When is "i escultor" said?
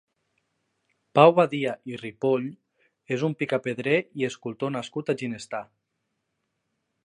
4.23-4.75